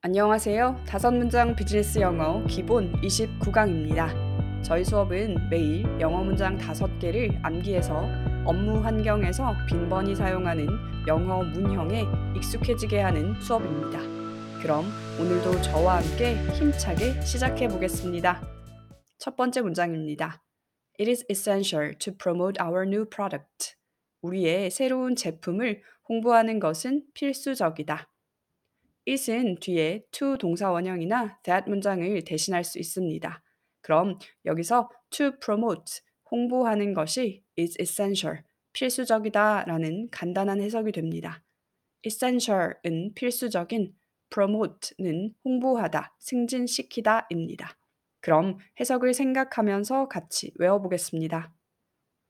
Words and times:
안녕하세요. 0.00 0.84
다섯 0.86 1.10
문장 1.10 1.56
비즈니스 1.56 1.98
영어 1.98 2.44
기본 2.46 2.92
29강입니다. 3.02 4.62
저희 4.62 4.84
수업은 4.84 5.50
매일 5.50 5.82
영어 5.98 6.22
문장 6.22 6.56
다섯 6.56 7.00
개를 7.00 7.36
암기해서 7.42 8.04
업무 8.44 8.78
환경에서 8.78 9.56
빈번히 9.66 10.14
사용하는 10.14 10.68
영어 11.08 11.42
문형에 11.42 12.04
익숙해지게 12.36 13.00
하는 13.00 13.34
수업입니다. 13.40 13.98
그럼 14.62 14.84
오늘도 15.20 15.62
저와 15.62 15.96
함께 15.96 16.36
힘차게 16.52 17.20
시작해 17.22 17.66
보겠습니다. 17.66 18.40
첫 19.18 19.34
번째 19.34 19.62
문장입니다. 19.62 20.44
It 21.00 21.10
is 21.10 21.26
essential 21.28 21.98
to 21.98 22.14
promote 22.16 22.64
our 22.64 22.86
new 22.86 23.04
product. 23.04 23.74
우리의 24.22 24.70
새로운 24.70 25.16
제품을 25.16 25.82
홍보하는 26.08 26.60
것은 26.60 27.02
필수적이다. 27.14 28.08
It은 29.08 29.56
뒤에 29.60 30.04
to 30.10 30.36
동사 30.36 30.70
원형이나 30.70 31.40
that 31.42 31.68
문장을 31.68 32.22
대신할 32.24 32.62
수 32.62 32.78
있습니다. 32.78 33.42
그럼 33.80 34.18
여기서 34.44 34.90
to 35.10 35.30
promote 35.40 36.00
홍보하는 36.30 36.92
것이 36.92 37.42
is 37.58 37.76
essential 37.80 38.42
필수적이다 38.72 39.64
라는 39.64 40.08
간단한 40.10 40.60
해석이 40.60 40.92
됩니다. 40.92 41.42
essential은 42.02 43.14
필수적인, 43.14 43.94
promote는 44.30 45.34
홍보하다, 45.44 46.14
승진시키다 46.18 47.26
입니다. 47.30 47.76
그럼 48.20 48.58
해석을 48.78 49.14
생각하면서 49.14 50.08
같이 50.08 50.52
외워보겠습니다. 50.56 51.52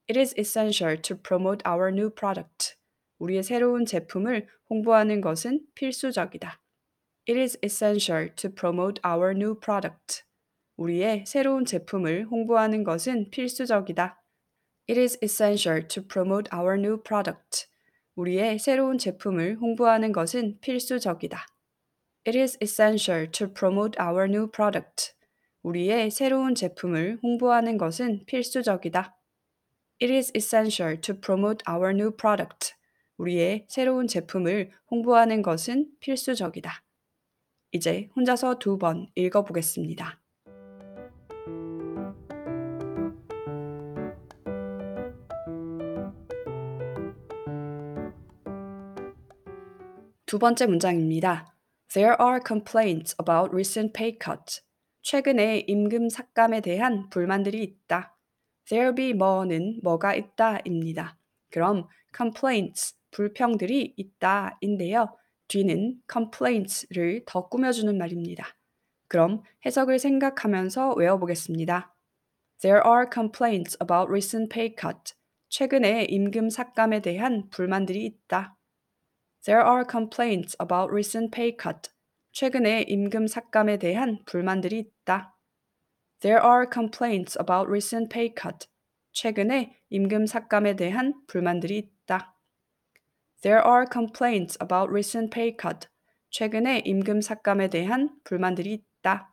It 0.08 0.18
is 0.18 0.34
essential 0.38 1.02
to 1.02 1.16
promote 1.16 1.62
our 1.68 1.92
new 1.92 2.10
product. 2.14 2.76
우리의 3.18 3.42
새로운 3.42 3.84
제품을 3.84 4.46
홍보하는 4.70 5.20
것은 5.20 5.66
필수적이다. 5.74 6.60
It 7.28 7.38
is 7.38 7.58
essential 7.62 8.30
to 8.36 8.48
promote 8.48 9.02
our 9.04 9.34
new 9.34 9.54
product. 9.54 10.22
우리의 10.78 11.26
새로운 11.26 11.66
제품을 11.66 12.24
홍보하는 12.24 12.84
것은 12.84 13.28
필수적이다. 13.28 14.22
It 14.88 14.98
is 14.98 15.18
essential 15.22 15.86
to 15.88 16.02
promote 16.02 16.48
our 16.56 16.78
new 16.78 17.02
product. 17.02 17.66
우리의 18.14 18.58
새로운 18.58 18.96
제품을 18.96 19.58
홍보하는 19.60 20.10
것은 20.10 20.58
필수적이다. 20.62 21.46
It 22.26 22.38
is 22.38 22.56
essential 22.62 23.30
to 23.30 23.52
promote 23.52 24.00
our 24.02 24.24
new 24.24 24.50
product. 24.50 25.12
우리의 25.62 26.10
새로운 26.10 26.54
제품을 26.54 27.18
홍보하는 27.22 27.76
것은 27.76 28.24
필수적이다. 28.24 29.14
It 30.00 30.14
is 30.14 30.32
essential 30.34 30.98
to 31.02 31.14
promote 31.20 31.62
our 31.68 31.90
new 31.90 32.10
product. 32.10 32.72
우리의 33.18 33.66
새로운 33.68 34.06
제품을 34.06 34.70
홍보하는 34.90 35.42
것은 35.42 35.90
필수적이다. 36.00 36.87
이제 37.72 38.08
혼자서 38.16 38.58
두 38.58 38.78
번 38.78 39.08
읽어보겠습니다. 39.14 40.20
두 50.26 50.38
번째 50.38 50.66
문장입니다. 50.66 51.54
There 51.92 52.14
are 52.20 52.40
complaints 52.46 53.16
about 53.20 53.50
recent 53.52 53.92
pay 53.92 54.18
cut. 54.22 54.60
최근에 55.02 55.64
임금 55.66 56.10
삭감에 56.10 56.60
대한 56.60 57.08
불만들이 57.08 57.62
있다. 57.62 58.14
There 58.68 58.94
be 58.94 59.10
more는 59.10 59.80
뭐가 59.82 60.14
있다입니다. 60.14 61.16
그럼 61.50 61.86
complaints, 62.14 62.94
불평들이 63.10 63.94
있다인데요. 63.96 65.16
뒤는 65.48 66.00
complaints를 66.10 67.24
더 67.26 67.48
꾸며주는 67.48 67.96
말입니다. 67.96 68.54
그럼 69.08 69.42
해석을 69.64 69.98
생각하면서 69.98 70.94
외워보겠습니다. 70.94 71.94
There 72.60 72.80
are 72.84 73.06
complaints 73.12 73.76
about 73.82 74.10
recent 74.10 74.52
pay 74.52 74.74
cut. 74.78 75.14
최근에 75.48 76.04
임금 76.04 76.50
삭감에 76.50 77.00
대한 77.00 77.48
불만들이 77.50 78.04
있다. 78.04 78.56
There 79.44 79.64
are 79.64 79.84
complaints 79.88 80.56
about 80.60 80.90
recent 80.92 81.30
pay 81.30 81.56
cut. 81.56 81.90
최근에 82.32 82.82
임금 82.82 83.26
삭감에 83.26 83.78
대한 83.78 84.18
불만들이 84.26 84.78
있다. 84.78 85.36
There 86.20 86.40
are 86.44 86.66
complaints 86.70 87.38
about 87.40 87.68
recent 87.68 88.12
pay 88.12 88.34
cut. 88.34 88.66
최근에 89.12 89.76
임금 89.88 90.26
삭감에 90.26 90.76
대한 90.76 91.14
불만들이 91.26 91.78
있다. 91.78 91.97
There 93.42 93.64
are 93.64 93.86
complaints 93.86 94.56
about 94.60 94.90
recent 94.90 95.30
pay 95.30 95.56
cut. 95.56 95.86
최근에 96.30 96.82
임금 96.84 97.20
삭감에 97.20 97.68
대한 97.68 98.10
불만들이 98.24 98.82
있다. 99.00 99.32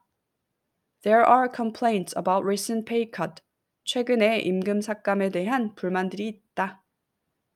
There 1.01 1.23
are 1.27 1.49
complaints 1.53 2.15
about 2.17 2.45
recent 2.45 2.85
pay 2.85 3.09
cut. 3.11 3.41
최근에 3.83 4.39
임금 4.39 4.81
삭감에 4.81 5.29
대한 5.29 5.73
불만들이 5.75 6.27
있다. 6.27 6.83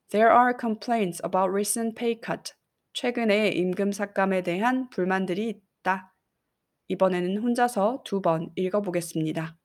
There 0.09 0.31
are 0.31 0.53
complaints 0.59 1.21
about 1.23 1.51
recent 1.51 1.95
pay 1.95 2.19
cut. 2.19 2.53
최근에 2.93 3.49
임금 3.49 3.91
삭감에 3.91 4.41
대한 4.41 4.89
불만들이 4.89 5.49
있다. 5.49 6.13
이번에는 6.87 7.37
혼자서 7.37 8.01
두 8.03 8.21
번 8.21 8.49
읽어보겠습니다. 8.55 9.59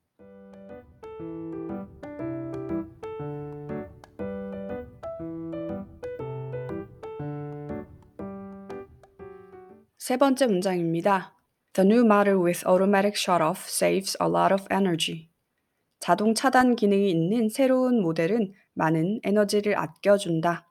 세 10.04 10.18
번째 10.18 10.48
문장입니다. 10.48 11.34
The 11.72 11.88
new 11.88 12.04
model 12.04 12.44
with 12.44 12.62
automatic 12.68 13.14
shut-off 13.16 13.62
saves 13.66 14.18
a 14.22 14.28
lot 14.28 14.52
of 14.52 14.66
energy. 14.70 15.30
자동 15.98 16.34
차단 16.34 16.76
기능이 16.76 17.08
있는 17.08 17.48
새로운 17.48 18.02
모델은 18.02 18.52
많은 18.74 19.20
에너지를 19.22 19.78
아껴준다. 19.78 20.70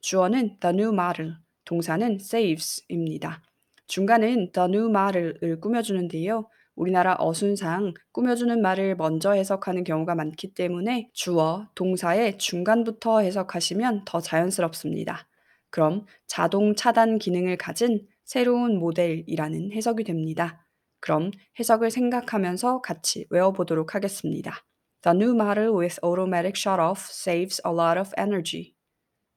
주어는 0.00 0.60
the 0.60 0.74
new 0.74 0.94
model, 0.94 1.34
동사는 1.66 2.20
saves입니다. 2.22 3.42
중간은 3.86 4.52
the 4.52 4.66
new 4.70 4.88
model을 4.88 5.60
꾸며주는데요. 5.60 6.48
우리나라 6.74 7.16
어순상 7.18 7.92
꾸며주는 8.12 8.62
말을 8.62 8.96
먼저 8.96 9.32
해석하는 9.32 9.84
경우가 9.84 10.14
많기 10.14 10.54
때문에 10.54 11.10
주어, 11.12 11.68
동사의 11.74 12.38
중간부터 12.38 13.20
해석하시면 13.20 14.06
더 14.06 14.22
자연스럽습니다. 14.22 15.28
그럼 15.68 16.06
자동 16.26 16.74
차단 16.74 17.18
기능을 17.18 17.58
가진 17.58 18.08
새로운 18.30 18.78
모델이라는 18.78 19.72
해석이 19.72 20.04
됩니다. 20.04 20.64
그럼 21.00 21.32
해석을 21.58 21.90
생각하면서 21.90 22.80
같이 22.80 23.26
외워보도록 23.28 23.96
하겠습니다. 23.96 24.54
The 25.02 25.16
new 25.16 25.34
model 25.34 25.70
with 25.70 25.98
automatic 26.04 26.52
shut-off 26.54 27.10
saves 27.10 27.60
a 27.66 27.72
lot 27.72 27.98
of 27.98 28.12
energy. 28.16 28.76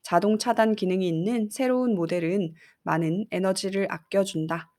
자동 0.03 0.37
차단 0.37 0.75
기능이 0.75 1.07
있는 1.07 1.49
새로운 1.49 1.95
모델은 1.95 2.53
많은 2.83 3.25
에너지를 3.31 3.87
아껴준다. 3.89 4.71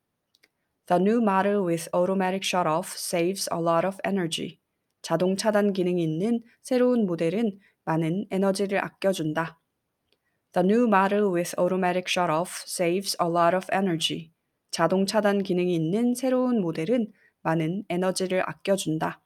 The 0.86 1.02
new 1.02 1.20
model 1.20 1.66
with 1.66 1.88
automatic 1.92 2.46
shut-off 2.46 2.94
saves 2.96 3.50
a 3.52 3.58
lot 3.58 3.84
of 3.84 3.98
energy. 4.06 4.60
자동 5.02 5.36
차단 5.36 5.72
기능이 5.72 6.04
있는 6.04 6.40
새로운 6.62 7.04
모델은 7.04 7.58
많은 7.84 8.26
에너지를 8.30 8.78
아껴준다. 8.78 9.58
The 10.54 10.62
new 10.62 10.86
model 10.86 11.32
with 11.32 11.52
automatic 11.58 12.06
shut-off 12.06 12.62
saves 12.64 13.16
a 13.20 13.26
lot 13.26 13.56
of 13.56 13.66
energy. 13.72 14.30
자동 14.70 15.04
차단 15.04 15.42
기능이 15.42 15.74
있는 15.74 16.14
새로운 16.14 16.60
모델은 16.60 17.12
많은 17.42 17.82
에너지를 17.88 18.48
아껴준다. 18.48 19.20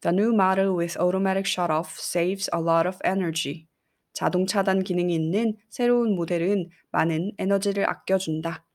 The 0.00 0.12
new 0.12 0.34
model 0.34 0.76
with 0.76 0.98
automatic 0.98 1.46
shut-off 1.46 1.96
saves 1.96 2.50
a 2.52 2.60
lot 2.60 2.88
of 2.88 2.98
energy. 3.04 3.68
자동 4.14 4.46
차단 4.46 4.82
기능이 4.82 5.14
있는 5.14 5.54
새로운 5.70 6.16
모델은 6.16 6.70
많은 6.90 7.30
에너지를 7.38 7.88
아껴준다. 7.88 8.66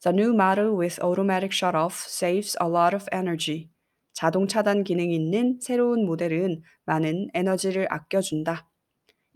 The 0.00 0.12
new 0.12 0.34
model 0.34 0.76
with 0.76 1.00
automatic 1.00 1.52
shut-off 1.54 1.94
saves 2.08 2.58
a 2.60 2.68
lot 2.68 2.92
of 2.92 3.06
energy. 3.12 3.70
자동 4.14 4.48
차단 4.48 4.82
기능이 4.82 5.14
있는 5.14 5.60
새로운 5.60 6.04
모델은 6.04 6.64
많은 6.86 7.28
에너지를 7.34 7.86
아껴준다. 7.88 8.68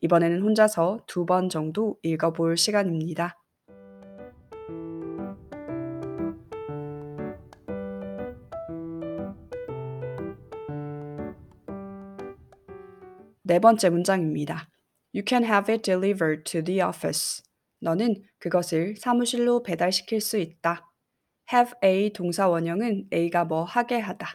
이번에는 0.02 0.42
혼자서 0.42 1.00
두 1.06 1.24
번 1.26 1.48
정도 1.48 1.98
읽어볼 2.02 2.56
시간입니다. 2.56 3.36
네 13.42 13.58
번째 13.60 13.90
문장입니다. 13.90 14.68
You 15.14 15.24
can 15.26 15.44
have 15.44 15.72
it 15.72 15.82
delivered 15.82 16.44
to 16.44 16.62
the 16.62 16.82
office. 16.82 17.42
너는 17.80 18.16
그것을 18.38 18.96
사무실로 18.96 19.62
배달시킬 19.62 20.20
수 20.20 20.38
있다. 20.38 20.90
have 21.52 21.74
a 21.84 22.12
동사 22.12 22.48
원형은 22.48 23.08
A가 23.12 23.44
뭐 23.44 23.64
하게 23.64 23.98
하다. 23.98 24.26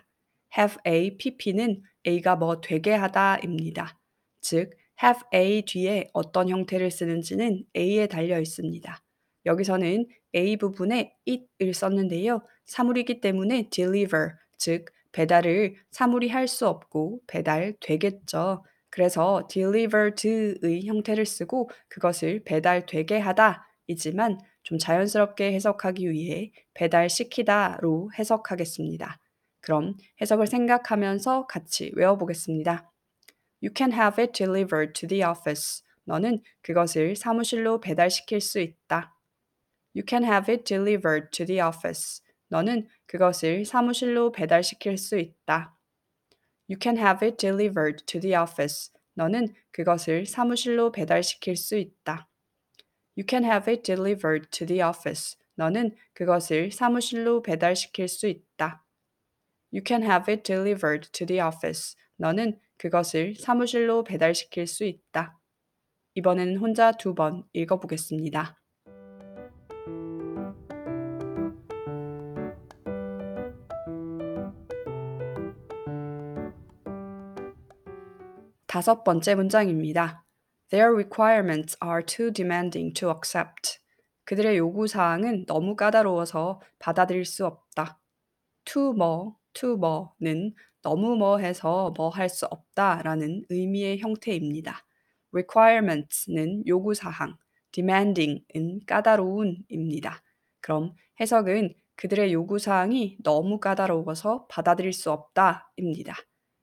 have 0.57 0.77
a 0.87 1.17
pp는 1.17 1.83
A가 2.07 2.35
뭐 2.37 2.61
되게 2.61 2.93
하다입니다. 2.93 3.99
즉, 4.41 4.71
have 5.03 5.21
a 5.33 5.63
뒤에 5.63 6.09
어떤 6.13 6.49
형태를 6.49 6.91
쓰는지는 6.91 7.63
A에 7.75 8.07
달려 8.07 8.39
있습니다. 8.39 9.03
여기서는 9.45 10.05
A 10.35 10.57
부분에 10.57 11.15
it을 11.27 11.73
썼는데요. 11.73 12.41
사물이기 12.65 13.21
때문에 13.21 13.69
deliver, 13.69 14.33
즉 14.57 14.85
배달을 15.11 15.75
사물이 15.91 16.29
할 16.29 16.47
수 16.47 16.67
없고 16.67 17.21
배달되겠죠. 17.27 18.63
그래서 18.89 19.47
delivered의 19.49 20.85
형태를 20.85 21.25
쓰고 21.25 21.69
그것을 21.89 22.43
배달되게 22.43 23.17
하다 23.19 23.65
이지만 23.87 24.37
좀 24.63 24.77
자연스럽게 24.77 25.53
해석하기 25.53 26.11
위해 26.11 26.51
배달시키다로 26.73 28.11
해석하겠습니다. 28.17 29.17
그럼 29.61 29.95
해석을 30.21 30.47
생각하면서 30.47 31.47
같이 31.47 31.91
외워보겠습니다. 31.95 32.90
You 33.61 33.71
can 33.75 33.93
have 33.93 34.21
it 34.21 34.33
delivered 34.33 34.93
to 34.99 35.07
the 35.07 35.23
office. 35.23 35.83
너는 36.05 36.41
그것을 36.61 37.15
사무실로 37.15 37.79
배달시킬 37.79 38.41
수 38.41 38.59
있다. 38.59 39.15
You 39.95 40.03
can 40.07 40.23
have 40.23 40.51
it 40.51 40.63
delivered 40.63 41.29
to 41.31 41.45
the 41.45 41.61
office. 41.61 42.21
너는 42.47 42.87
그것을 43.05 43.65
사무실로 43.65 44.31
배달시킬 44.31 44.97
수 44.97 45.17
있다. 45.17 45.75
You 46.67 46.77
can 46.81 46.97
have 46.97 47.25
it 47.25 47.37
delivered 47.37 48.05
to 48.05 48.19
the 48.19 48.35
office. 48.35 48.91
너는 49.13 49.53
그것을 49.71 50.25
사무실로 50.25 50.91
배달시킬 50.91 51.55
수 51.55 51.77
있다. 51.77 52.27
You 53.17 53.25
can 53.29 53.43
have 53.43 53.71
it 53.71 53.83
delivered 53.83 54.49
to 54.51 54.65
the 54.65 54.81
office. 54.81 55.37
너는 55.55 55.95
그것을 56.13 56.71
사무실로 56.71 57.41
배달시킬 57.41 58.07
수 58.07 58.27
있다. 58.27 58.83
You 59.71 59.83
can 59.85 60.01
have 60.03 60.31
it 60.33 60.43
delivered 60.43 61.11
to 61.11 61.27
the 61.27 61.41
office. 61.41 61.95
너는 62.15 62.59
그것을 62.81 63.35
사무실로 63.35 64.03
배달시킬 64.03 64.65
수 64.65 64.85
있다. 64.85 65.39
이번에는 66.15 66.57
혼자 66.57 66.91
두 66.91 67.13
번 67.13 67.43
읽어보겠습니다. 67.53 68.57
다섯 78.65 79.03
번째 79.03 79.35
문장입니다. 79.35 80.25
Their 80.71 80.91
requirements 80.91 81.77
are 81.83 82.03
too 82.03 82.33
demanding 82.33 82.99
to 82.99 83.11
accept. 83.11 83.79
그들의 84.23 84.57
요구 84.57 84.87
사항은 84.87 85.45
너무 85.45 85.75
까다로워서 85.75 86.61
받아들일 86.79 87.25
수 87.25 87.45
없다. 87.45 87.99
too 88.65 88.93
뭐, 88.93 89.37
too 89.53 89.77
뭐는 89.77 90.55
너무 90.81 91.15
뭐 91.15 91.37
해서 91.39 91.93
뭐 91.97 92.09
할 92.09 92.29
수 92.29 92.45
없다라는 92.47 93.45
의미의 93.49 93.99
형태입니다. 93.99 94.85
requirements는 95.33 96.67
요구 96.67 96.93
사항, 96.93 97.37
demanding은 97.71 98.81
까다로운입니다. 98.87 100.21
그럼 100.61 100.93
해석은 101.19 101.73
그들의 101.95 102.33
요구 102.33 102.59
사항이 102.59 103.17
너무 103.23 103.59
까다로워서 103.59 104.47
받아들일 104.49 104.93
수 104.93 105.11
없다입니다. 105.11 106.15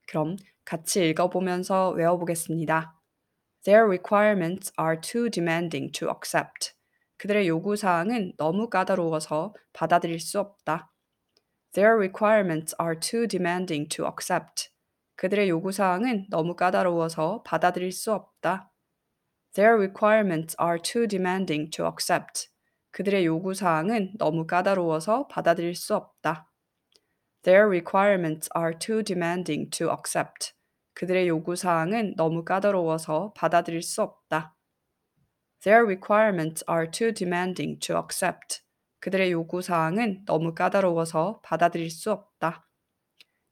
그럼 0.09 0.37
같이 0.65 1.09
읽어보면서 1.09 1.91
외워보겠습니다. 1.91 2.95
Their 3.65 3.87
requirements 3.87 4.73
are 4.81 5.01
too 5.01 5.31
demanding 5.31 5.93
to 5.93 6.09
accept. 6.11 6.73
그들의 7.19 7.49
요구 7.49 7.77
사항은 7.77 8.35
너무 8.37 8.69
까다로워서 8.71 9.55
받아들일 9.73 10.21
수 10.21 10.41
없다. 10.41 10.91
Their 11.79 11.97
requirements 11.97 12.75
are 12.81 12.97
too 12.99 13.29
demanding 13.29 13.89
to 13.91 14.05
accept. 14.05 14.71
그들의 15.15 15.49
요구 15.49 15.71
사항은 15.71 16.27
너무 16.29 16.57
까다로워서 16.57 17.45
받아들일 17.45 17.93
수 17.93 18.13
없다. 18.13 18.73
Their 19.55 19.77
requirements 19.77 20.57
are 20.61 20.81
too 20.83 21.07
demanding 21.07 21.71
to 21.71 21.87
accept. 21.87 22.49
그들의 22.91 23.25
요구 23.27 23.55
사항은 23.55 24.15
너무 24.19 24.45
까다로워서 24.45 25.29
받아들일 25.29 25.77
수 25.77 25.95
없다. 25.95 26.51
Their 27.45 27.69
requirements 27.69 28.51
are 28.59 28.77
too 28.77 29.05
demanding 29.05 29.71
to 29.71 29.89
accept. 29.93 30.55
그들의 30.95 31.29
요구 31.29 31.55
사항은 31.55 32.17
너무 32.17 32.45
까다로워서 32.45 33.35
받아들일 33.37 33.83
수 33.83 34.03
없다. 34.03 34.57
Their 35.63 35.85
requirements 35.85 36.65
are 36.69 36.91
too 36.91 37.15
demanding 37.15 37.79
to 37.79 37.97
accept. 37.97 38.67
그들의 39.01 39.33
요구 39.33 39.63
사항은 39.63 40.25
너무 40.27 40.55
까다로워서 40.55 41.41
받아들일 41.43 41.91
수 41.91 42.11
없다. 42.13 42.67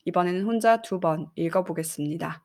이번에는 0.05 0.45
혼자 0.45 0.83
두 0.83 1.01
번 1.01 1.29
읽어보겠습니다. 1.37 2.45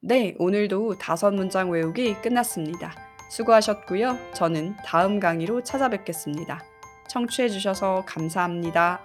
네, 0.00 0.36
오늘도 0.38 0.98
다섯 0.98 1.32
문장 1.34 1.70
외우기 1.70 2.14
끝났습니다. 2.22 2.94
수고하셨고요. 3.30 4.16
저는 4.34 4.76
다음 4.84 5.18
강의로 5.18 5.64
찾아뵙겠습니다. 5.64 6.62
청취해주셔서 7.08 8.04
감사합니다. 8.06 9.00